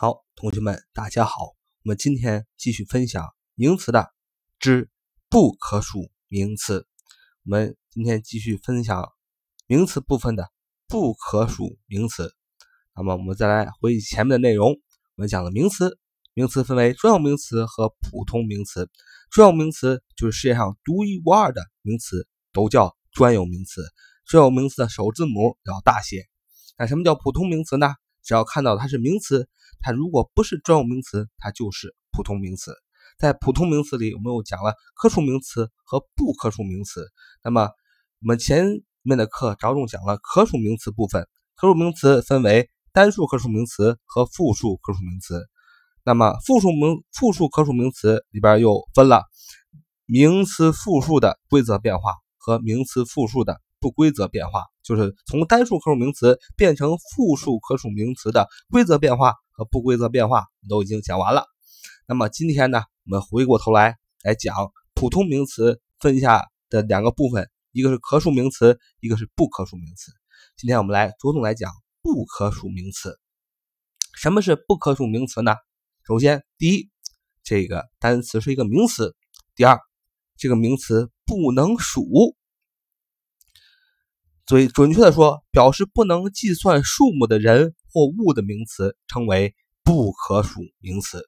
[0.00, 1.42] 好，同学们，大家好。
[1.82, 4.08] 我们今天继续分享名词的
[4.60, 4.88] 之
[5.28, 6.86] 不可数名词。
[7.44, 9.08] 我们今天继续分享
[9.66, 10.52] 名词部分的
[10.86, 12.32] 不可数名词。
[12.94, 14.70] 那么，我们再来回忆前面的内容。
[14.70, 14.76] 我
[15.16, 15.98] 们讲的名词，
[16.32, 18.88] 名词分为专有名词和普通名词。
[19.32, 23.82] 专有名词就是世界上独一无二的名词，都叫专有名词。
[24.24, 26.28] 专有名词的首字母要大写。
[26.78, 27.88] 那什么叫普通名词呢？
[28.22, 29.48] 只要看到它是名词，
[29.80, 32.74] 它如果不是专有名词，它就是普通名词。
[33.18, 37.06] 在普通名词里，我们又讲了可数名词和不可数名词。
[37.42, 37.70] 那么
[38.20, 38.66] 我们前
[39.02, 41.26] 面的课着重讲了可数名词部分。
[41.56, 45.48] 可数名词分为单数可数名词和复数可数名词。
[46.04, 49.24] 那么复数名复数可数名词里边又分了
[50.06, 54.62] 名词复数的规则变化和名词复数的不规则变化。
[54.84, 61.44] 就是从单数可数名词变成复数可数名词的规则变化和不规则变化都已经讲完了。
[62.06, 64.54] 那么今天呢，我们回过头来来讲
[64.94, 70.12] 普通名词分下的两个部分，一个是可数名词，一个是不可数名词。
[70.56, 73.18] 今天我们来着重来讲不可数名词。
[74.14, 75.56] 什么是不可数名词呢？
[76.06, 76.88] 首先，第一，
[77.42, 79.10] 这个单词是一个名词；
[79.56, 79.80] 第二，
[80.36, 82.36] 这个名词不能数。
[84.48, 89.54] 所以，准确的说，表示不能计算数目的人或物的名词称为
[89.84, 91.22] 不可数名词。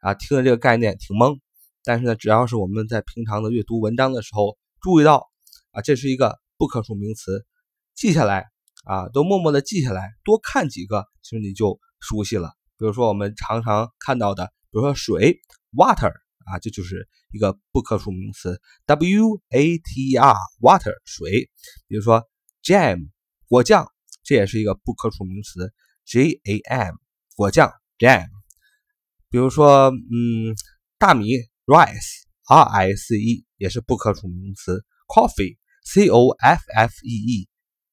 [0.00, 1.38] 啊，听了这个概念挺懵，
[1.82, 5.26] 但是呢，只要是我们在平常的阅读文章的时候注意到，
[5.70, 7.46] 啊，这是一个不可数名词，
[7.94, 8.44] 记下来，
[8.84, 12.52] 啊，都默默的记下来，多看几个，其实你就熟悉了。
[12.76, 15.40] 比如说我们常常看到的，比如说水
[15.72, 16.12] ，water，
[16.44, 21.48] 啊，这就是一个不可数名词，w a t e r，water，水。
[21.86, 22.22] 比如说。
[22.68, 23.08] Jam
[23.48, 23.86] 果酱，
[24.22, 25.72] 这也是一个不可数名词。
[26.04, 26.96] j a m
[27.34, 28.28] 果酱 jam。
[29.30, 30.54] 比如说，嗯，
[30.98, 31.28] 大米
[31.64, 34.84] rice r i c e 也是不可数名词。
[35.06, 37.48] coffee c o f f e e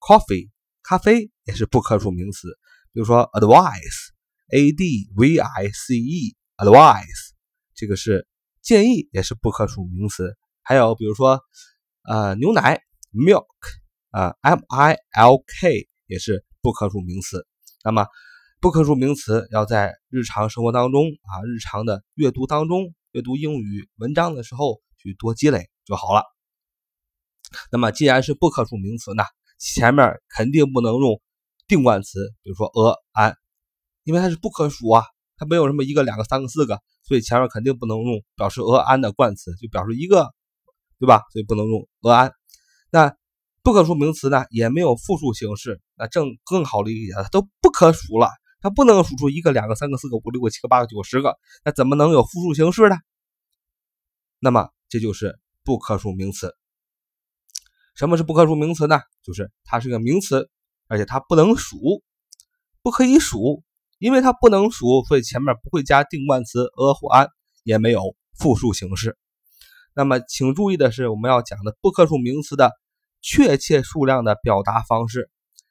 [0.00, 0.50] coffee
[0.82, 2.48] 咖啡也是不可数名词。
[2.92, 4.10] 比如说 advice
[4.52, 7.30] a d v i c e advice
[7.74, 8.28] 这个是
[8.60, 10.36] 建议，也是不可数名词。
[10.60, 11.40] 还有比如说，
[12.02, 12.82] 呃，牛奶
[13.14, 13.46] milk。
[14.10, 17.46] 啊，milk 也是不可数名词。
[17.84, 18.06] 那么，
[18.60, 26.22] 不可数名词要在日常生活当中啊，日常的阅读当中，阅读英语文章的时候去多积累就好了。
[27.70, 29.24] 那么，既然是不可数名词呢，
[29.58, 31.20] 前面肯定不能用
[31.66, 32.66] 定冠词，比如说
[33.14, 33.34] a、an，
[34.04, 35.04] 因为它是不可数啊，
[35.36, 40.32] 它没有什么一个、两个、三个、四个，所以前面肯定不能用表示 a、an 的冠词，就表示一个，
[40.98, 41.22] 对吧？
[41.32, 42.32] 所以不能用 a、an。
[42.90, 43.16] 那
[43.68, 48.30] 不可数名词呢，也没有复数形式，那正更好理解，它都不可数了，
[48.62, 51.36] 它不能数出一个、两个、三个、四个、五六个、七个、八个、九个、十个，
[51.66, 52.96] 那怎么能有复数形式呢？
[54.38, 56.54] 那么这就是不可数名词。
[57.94, 59.02] 什么是不可数名词呢？
[59.22, 60.48] 就是它是个名词，
[60.86, 62.02] 而且它不能数，
[62.80, 63.62] 不可以数，
[63.98, 67.28] 因为它不能数，所以前面不会加定冠词 a 或 an，
[67.64, 69.18] 也没有复数形式。
[69.92, 72.72] 那么请注意的是，我们要讲的不可数名词的。
[73.20, 75.30] 确切数量的表达方式，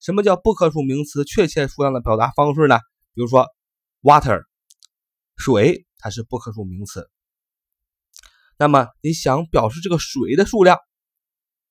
[0.00, 2.78] 什么叫不可数名词确切数量的表达方式呢？
[3.14, 3.46] 比如说
[4.02, 4.44] ，water，
[5.36, 7.08] 水，它是不可数名词。
[8.56, 10.78] 那么你想表示这个水的数量，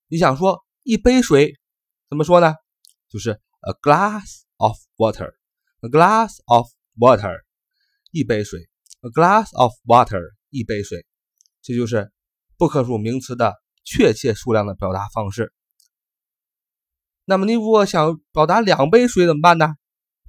[0.07, 1.59] 你想说一杯水，
[2.09, 2.55] 怎么说呢？
[3.09, 6.67] 就是 a glass of water，a glass of
[6.97, 7.43] water，
[8.11, 8.69] 一杯水
[9.01, 11.05] ，a glass of water，一杯水，
[11.61, 12.11] 这就是
[12.57, 13.53] 不可数名词的
[13.83, 15.53] 确切数量的表达方式。
[17.29, 19.75] 那么你如果想表达两杯水怎么办呢？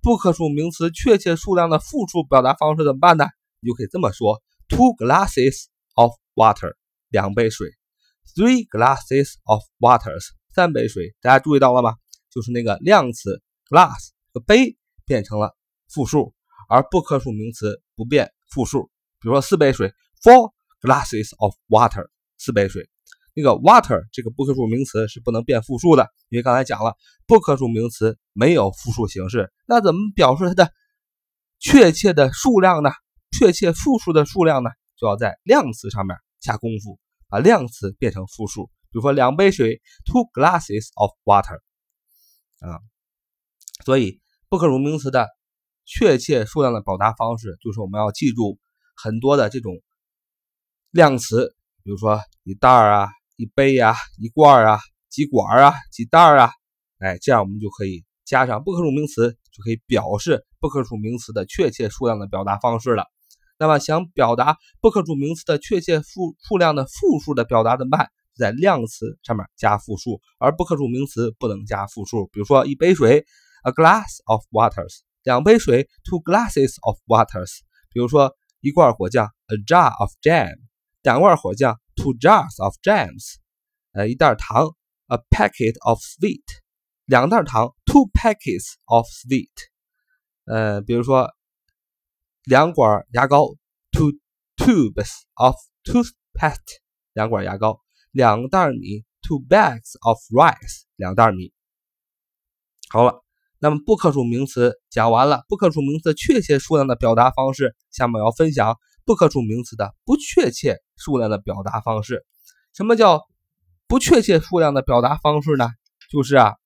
[0.02, 3.24] 不可数名词确切数量的复数表达方式怎么办呢？
[3.60, 6.74] 你就可以这么说：two glasses of water，
[7.08, 7.68] 两杯水
[8.34, 11.14] ；three glasses of waters，三杯水。
[11.20, 11.94] 大家注意到了吗？
[12.32, 14.08] 就是那个量词 glass
[14.44, 14.76] 杯
[15.06, 15.56] 变成了
[15.88, 16.34] 复数，
[16.68, 18.90] 而不可数名词不变复数。
[19.20, 22.08] 比如说四杯水，four glasses of water，
[22.38, 22.90] 四杯水。
[23.38, 30.72] 那个 water 这个不可数名词是不能变复数的，因为刚才讲了不可数名词没有复数形式，那怎么表示它的
[31.60, 32.90] 确切的数量呢？
[33.30, 34.70] 确切复数的数量呢？
[34.96, 36.98] 就要在量词上面下功夫，
[37.28, 38.66] 把量词变成复数。
[38.90, 41.60] 比如说两杯水，two glasses of water，
[42.58, 42.80] 啊，
[43.84, 45.28] 所以不可数名词的
[45.84, 48.58] 确切数量的表达方式就是我们要记住
[48.96, 49.80] 很多的这种
[50.90, 51.54] 量词，
[51.84, 53.08] 比如说一袋儿啊。
[53.38, 56.50] 一杯呀，一罐啊，几管啊，几袋啊，
[56.98, 63.04] 哎，这样我们就可以加上不可数名词，就可以表示不可数名词的确切数量的表达方式了。
[63.56, 68.10] 那么，想表达不可数名词的确切数数量的复数的表达怎么办？
[68.36, 72.26] 在量词上面加复数，而不可数名词不能加复数。
[72.32, 73.24] 比如说，一杯水
[73.62, 77.60] ，a glass of waters；两杯水，two glasses of waters。
[77.92, 80.50] 比如说，一罐果酱，a jar of jam；
[81.02, 83.34] 两罐果酱，two jars of jams。
[83.92, 84.76] 呃，一袋糖
[85.08, 86.42] ，a packet of sweet；
[87.04, 89.50] 两袋糖，two packets of sweet。
[90.44, 91.28] 呃，比如说。
[92.44, 93.44] 两管牙膏
[93.92, 94.12] ，two
[94.56, 95.54] tubes of
[95.84, 96.78] toothpaste，
[97.12, 101.52] 两管牙膏，两袋米，two bags of rice，两袋米。
[102.88, 103.22] 好了，
[103.58, 112.26] 那么不可数名词讲完了，不可数名词确切数量的表达方式，下面要分享不可数名词的不确切数量的表达方式。
[112.74, 113.26] 什么叫
[113.86, 115.70] 不确切数量的表达方式呢？
[116.10, 116.56] 就是啊，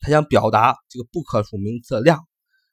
[0.00, 2.26] 他想表达这个不可数名词的量，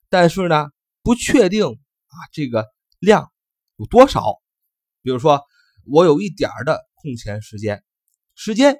[0.10, 0.70] 但是呢。
[1.08, 2.66] 不确定啊，这个
[2.98, 3.32] 量
[3.76, 4.42] 有多少？
[5.04, 5.40] 比如说，
[5.86, 7.84] 我有一点儿的空闲时间，
[8.34, 8.76] 时间，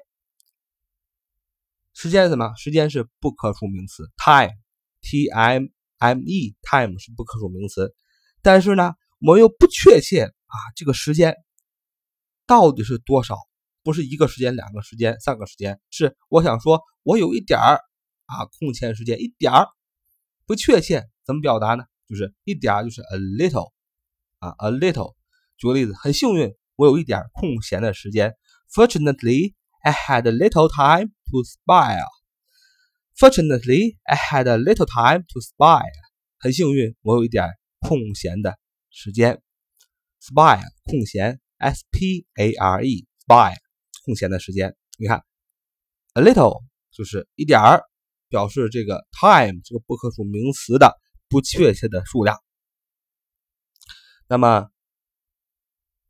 [1.94, 2.52] 时间是什么？
[2.56, 5.68] 时间是不可数名词，time，t m
[5.98, 7.94] m e，time 是不可数名词。
[8.42, 11.34] 但是呢，我又不确切啊，这个时间
[12.46, 13.36] 到底是多少？
[13.82, 17.80] 不是一个时间、两个时间、三个时间，是我想说，我有一点儿
[18.26, 19.68] 啊空闲时间，一点儿
[20.44, 21.84] 不确切，怎么表达呢？
[22.08, 23.72] 就是一点儿就是 a little
[24.38, 25.14] 啊，a little。
[25.56, 28.36] 举个例子，很幸运，我有一点空闲的时间。
[28.72, 32.04] Fortunately, I had a little time to spare.
[33.16, 35.82] Fortunately, I had a little time to spare.
[36.38, 37.48] 很幸运，我有一点
[37.80, 38.58] 空闲的
[38.96, 39.42] 时间。
[40.22, 43.54] spare 空闲，s p a r e spy
[44.06, 44.74] 空闲的时间。
[44.98, 45.22] 你看
[46.14, 47.84] ，a little 就是一点儿，
[48.28, 50.98] 表示这个 time 这个不可数名词的。
[51.28, 52.40] 不确切的数量，
[54.28, 54.70] 那么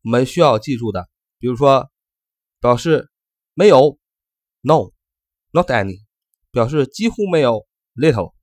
[0.03, 1.09] 我们需要记住的，
[1.39, 1.91] 比如说
[2.61, 3.11] 表示
[3.55, 3.99] 没有
[4.61, 6.05] ，no，not any；
[6.51, 8.35] 表示几乎没有，little；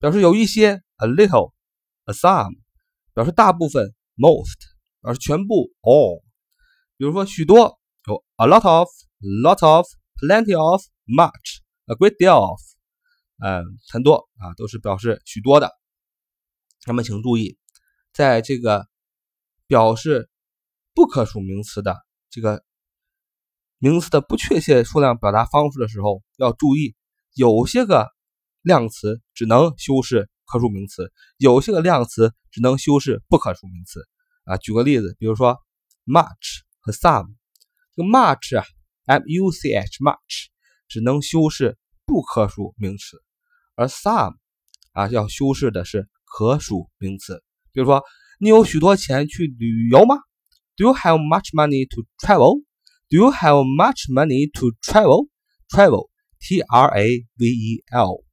[0.00, 2.50] 表示有一些，a little，a some；
[3.16, 4.44] 表示大部分，most；
[5.00, 6.22] 表示全部，all。
[6.98, 12.60] 比如说许多有 a lot of，lot of，plenty of，much，a great deal of，
[13.38, 15.72] 嗯，很多啊，都是表示许多的。
[16.86, 17.56] 那么，请注意，
[18.12, 18.86] 在这个
[19.66, 20.28] 表示
[20.92, 21.96] 不可数名词的
[22.28, 22.62] 这个
[23.78, 26.94] 名词的不确切数量表达方式的时候，要注意，
[27.32, 28.10] 有些个
[28.60, 34.06] 量词只能修饰可数名词，有些个量词只能修饰不可数名词。
[34.44, 35.58] 啊，举个例子，比如说
[36.06, 37.34] much 和 some，
[37.94, 38.64] 这个 much 啊
[39.04, 40.46] ，m u c h much
[40.88, 43.22] 只能修饰不可数名词，
[43.74, 44.36] 而 some
[44.92, 46.08] 啊要修饰的是。
[46.28, 47.42] 可数名词，
[47.72, 48.02] 比如说，
[48.38, 50.16] 你有许多钱去旅游吗
[50.76, 52.62] ？Do you have much money to travel?
[53.08, 55.28] Do you have much money to travel?
[55.70, 56.10] Travel,
[56.40, 58.24] T-R-A-V-E-L,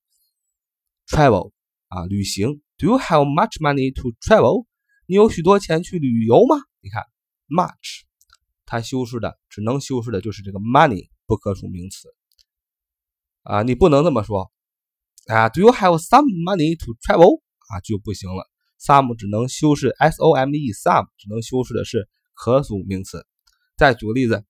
[1.08, 1.53] travel
[1.94, 2.60] 啊，旅行。
[2.78, 4.66] Do you have much money to travel?
[5.06, 6.56] 你有许多钱去旅游吗？
[6.82, 7.04] 你看
[7.48, 8.02] ，much，
[8.66, 12.10] 它修饰的只能修饰的就是这个 money 不可数名词
[13.44, 14.52] 啊，你不能这么说
[15.28, 15.50] 啊。
[15.50, 17.42] Do you have some money to travel?
[17.70, 18.50] 啊就不行了
[18.80, 23.24] ，some 只能修饰 s o m e，some 只能修饰的是可数名词。
[23.78, 24.44] 再举个例子，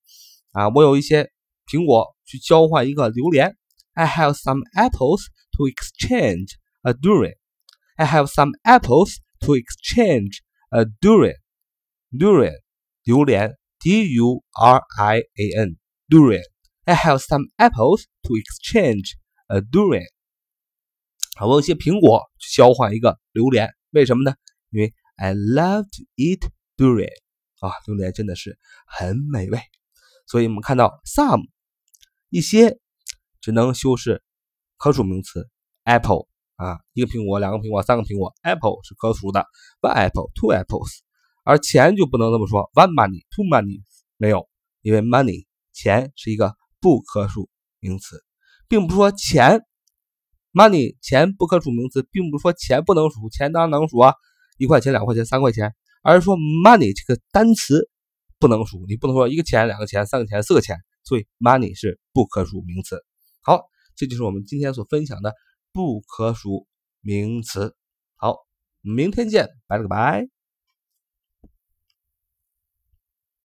[0.52, 1.30] 啊，我有一些
[1.66, 3.54] 苹果去交换一个榴莲
[3.92, 5.26] ，I have some apples
[5.58, 10.39] to exchange a durian。I have some apples to exchange
[10.69, 12.59] a durian。durian
[13.03, 19.13] 榴莲，d u r i a n，durian。I have some apples to exchange
[19.47, 20.07] a durian。
[21.37, 24.35] 啊，我有些苹果交换一个榴莲，为什么呢？
[24.71, 27.13] 因为 I love to eat durian
[27.59, 29.59] 啊，榴莲真的是很美味。
[30.25, 31.47] 所以我们看到 some
[32.29, 32.79] 一些
[33.41, 34.23] 只能修饰
[34.77, 35.49] 可数名词
[35.83, 39.46] apple 啊，一个苹果、两个苹果、三个苹果，apple 是可数的
[39.80, 41.00] ，one apple, two apples。
[41.42, 43.82] 而钱就不能这么说，one money, two money
[44.16, 44.48] 没有，
[44.82, 47.48] 因为 money 钱是一个不可数
[47.80, 48.24] 名词，
[48.68, 49.62] 并不是说钱。
[50.52, 54.14] money 钱不可数名词，并不是说钱不能数，钱当然能数啊，
[54.56, 57.90] 一块钱、两块钱、三块钱，而是说 money 这个单词
[58.38, 63.04] 不能数，你不能说一个钱、两个钱、三个钱、四个钱，所以 money 是不可数名词。
[63.42, 63.64] 好，
[63.96, 65.34] 这就是我们今天所分享的
[65.74, 66.68] 不可数
[67.00, 67.74] 名词。
[68.14, 68.46] 好，
[68.80, 70.33] 明天见，拜了个拜。